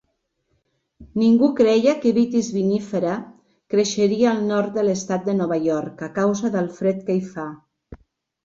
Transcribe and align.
Ningú 1.23 1.49
creia 1.59 1.93
que 2.05 2.13
'Vitis 2.15 2.49
vinifera' 2.55 3.19
creixeria 3.75 4.31
al 4.33 4.41
nord 4.49 4.75
de 4.79 4.87
l'estat 4.89 5.29
de 5.31 5.37
Nova 5.43 5.61
York 5.69 6.03
a 6.09 6.11
causa 6.19 6.53
del 6.57 6.75
fred 6.81 7.05
que 7.11 7.21
hi 7.21 7.23
fa. 7.37 7.47